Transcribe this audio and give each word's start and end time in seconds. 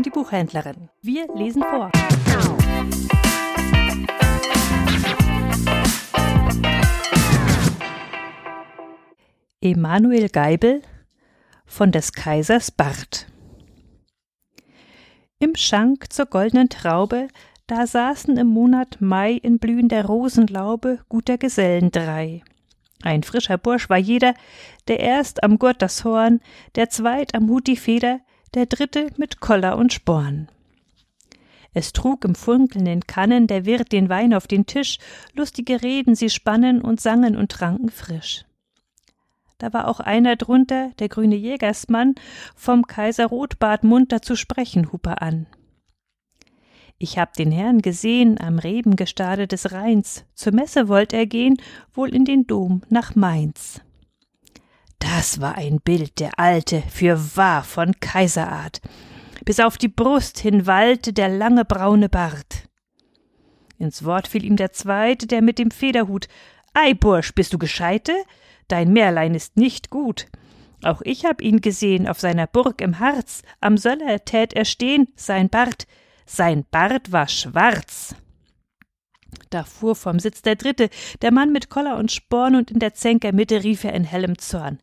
Buchhändlerin. 0.00 0.88
Wir 1.02 1.26
lesen 1.34 1.62
vor. 1.62 1.90
Emanuel 9.60 10.30
Geibel 10.30 10.80
von 11.66 11.92
des 11.92 12.12
Kaisers 12.14 12.70
Bart 12.70 13.26
Im 15.38 15.54
Schank 15.56 16.10
zur 16.10 16.26
goldenen 16.26 16.70
Traube, 16.70 17.28
da 17.66 17.86
saßen 17.86 18.38
im 18.38 18.46
Monat 18.46 18.96
Mai 19.00 19.32
in 19.32 19.58
blühender 19.58 20.06
Rosenlaube 20.06 21.00
guter 21.10 21.36
Gesellen 21.36 21.90
drei. 21.90 22.42
Ein 23.02 23.24
frischer 23.24 23.58
Bursch 23.58 23.90
war 23.90 23.98
jeder, 23.98 24.34
der 24.88 25.00
erst 25.00 25.44
am 25.44 25.58
Gurt 25.58 25.82
das 25.82 26.02
Horn, 26.04 26.40
der 26.76 26.88
zweit 26.88 27.34
am 27.34 27.50
Hut 27.50 27.66
die 27.66 27.76
Feder, 27.76 28.20
der 28.54 28.66
dritte 28.66 29.08
mit 29.16 29.40
Koller 29.40 29.76
und 29.76 29.92
Sporn. 29.92 30.48
Es 31.74 31.92
trug 31.92 32.24
im 32.24 32.34
funkelnden 32.34 33.06
Kannen 33.06 33.46
der 33.46 33.64
Wirt 33.64 33.92
den 33.92 34.08
Wein 34.08 34.34
auf 34.34 34.46
den 34.46 34.66
Tisch, 34.66 34.98
lustige 35.34 35.82
Reden 35.82 36.14
sie 36.14 36.28
spannen 36.28 36.82
und 36.82 37.00
sangen 37.00 37.36
und 37.36 37.50
tranken 37.50 37.90
frisch. 37.90 38.44
Da 39.56 39.72
war 39.72 39.88
auch 39.88 40.00
einer 40.00 40.36
drunter, 40.36 40.90
der 40.98 41.08
grüne 41.08 41.36
Jägersmann, 41.36 42.14
vom 42.56 42.86
Kaiser 42.86 43.26
Rotbart 43.26 43.84
munter 43.84 44.20
zu 44.20 44.36
sprechen 44.36 44.92
hub 44.92 45.06
er 45.06 45.22
an. 45.22 45.46
Ich 46.98 47.18
hab 47.18 47.34
den 47.34 47.50
Herrn 47.50 47.80
gesehen 47.80 48.40
am 48.40 48.58
Rebengestade 48.58 49.46
des 49.46 49.72
Rheins, 49.72 50.24
zur 50.34 50.52
Messe 50.52 50.88
wollt 50.88 51.12
er 51.12 51.26
gehen, 51.26 51.56
wohl 51.92 52.14
in 52.14 52.24
den 52.24 52.46
Dom 52.46 52.82
nach 52.90 53.14
Mainz. 53.14 53.80
Das 55.22 55.40
war 55.40 55.54
ein 55.54 55.80
Bild, 55.80 56.18
der 56.18 56.40
alte, 56.40 56.82
für 56.90 57.36
wahr 57.36 57.62
von 57.62 57.92
Kaiserart. 58.00 58.80
Bis 59.44 59.60
auf 59.60 59.78
die 59.78 59.86
Brust 59.86 60.40
hin 60.40 60.66
wallte 60.66 61.12
der 61.12 61.28
lange 61.28 61.64
braune 61.64 62.08
Bart. 62.08 62.68
Ins 63.78 64.04
Wort 64.04 64.26
fiel 64.26 64.44
ihm 64.44 64.56
der 64.56 64.72
Zweite, 64.72 65.28
der 65.28 65.40
mit 65.40 65.60
dem 65.60 65.70
Federhut. 65.70 66.26
Ei, 66.74 66.94
Bursch, 66.94 67.36
bist 67.36 67.52
du 67.52 67.58
gescheite? 67.58 68.12
Dein 68.66 68.92
Märlein 68.92 69.36
ist 69.36 69.56
nicht 69.56 69.90
gut. 69.90 70.26
Auch 70.82 71.02
ich 71.04 71.24
hab 71.24 71.40
ihn 71.40 71.60
gesehen 71.60 72.08
auf 72.08 72.18
seiner 72.18 72.48
Burg 72.48 72.80
im 72.80 72.98
Harz. 72.98 73.42
Am 73.60 73.76
Söller 73.76 74.24
tät 74.24 74.54
er 74.54 74.64
stehn, 74.64 75.06
sein 75.14 75.48
Bart, 75.48 75.86
sein 76.26 76.64
Bart 76.68 77.12
war 77.12 77.28
schwarz. 77.28 78.16
Da 79.50 79.62
fuhr 79.62 79.94
vom 79.94 80.18
Sitz 80.18 80.42
der 80.42 80.56
Dritte, 80.56 80.90
der 81.20 81.30
Mann 81.30 81.52
mit 81.52 81.70
Koller 81.70 81.96
und 81.96 82.10
Sporn, 82.10 82.56
und 82.56 82.72
in 82.72 82.80
der 82.80 82.94
Zänkermitte 82.94 83.62
rief 83.62 83.84
er 83.84 83.94
in 83.94 84.02
hellem 84.02 84.36
Zorn. 84.38 84.80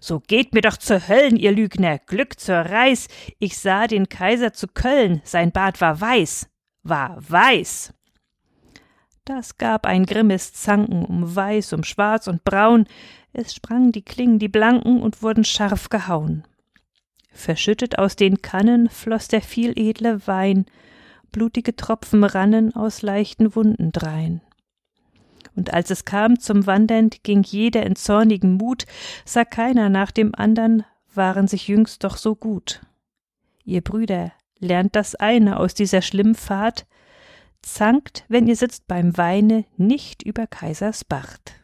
So 0.00 0.20
geht 0.20 0.54
mir 0.54 0.60
doch 0.60 0.76
zur 0.76 1.08
Höllen, 1.08 1.36
ihr 1.36 1.52
Lügner, 1.52 1.98
Glück 1.98 2.38
zur 2.38 2.56
Reis. 2.56 3.08
Ich 3.38 3.58
sah 3.58 3.86
den 3.86 4.08
Kaiser 4.08 4.52
zu 4.52 4.66
Köln, 4.68 5.20
sein 5.24 5.52
Bart 5.52 5.80
war 5.80 6.00
weiß, 6.00 6.48
war 6.82 7.16
weiß. 7.18 7.92
Das 9.24 9.58
gab 9.58 9.86
ein 9.86 10.06
grimmes 10.06 10.52
Zanken 10.52 11.04
um 11.04 11.34
Weiß, 11.34 11.72
um 11.72 11.82
Schwarz 11.82 12.28
und 12.28 12.44
Braun. 12.44 12.86
Es 13.32 13.54
sprangen 13.54 13.90
die 13.90 14.04
Klingen, 14.04 14.38
die 14.38 14.48
blanken, 14.48 15.02
und 15.02 15.22
wurden 15.22 15.44
scharf 15.44 15.88
gehauen. 15.88 16.44
Verschüttet 17.32 17.98
aus 17.98 18.14
den 18.14 18.40
Kannen 18.40 18.88
floß 18.88 19.28
der 19.28 19.42
viel 19.42 19.72
edle 19.76 20.26
Wein, 20.26 20.64
blutige 21.32 21.74
Tropfen 21.74 22.22
rannen 22.22 22.74
aus 22.74 23.02
leichten 23.02 23.56
Wunden 23.56 23.90
drein 23.90 24.40
und 25.56 25.72
als 25.72 25.90
es 25.90 26.04
kam 26.04 26.38
zum 26.38 26.66
Wandern, 26.66 27.10
ging 27.22 27.42
jeder 27.42 27.84
in 27.84 27.96
zornigem 27.96 28.52
Mut, 28.52 28.84
sah 29.24 29.44
keiner 29.44 29.88
nach 29.88 30.10
dem 30.10 30.34
andern, 30.34 30.84
waren 31.14 31.48
sich 31.48 31.66
jüngst 31.66 32.04
doch 32.04 32.16
so 32.16 32.36
gut. 32.36 32.82
Ihr 33.64 33.80
Brüder, 33.80 34.32
lernt 34.58 34.94
das 34.94 35.14
eine 35.14 35.58
aus 35.58 35.74
dieser 35.74 36.02
schlimmen 36.02 36.34
Fahrt, 36.34 36.86
zankt, 37.62 38.24
wenn 38.28 38.46
ihr 38.46 38.56
sitzt 38.56 38.86
beim 38.86 39.16
Weine, 39.16 39.64
nicht 39.76 40.22
über 40.22 40.46
Kaisers 40.46 41.04
Bart. 41.04 41.54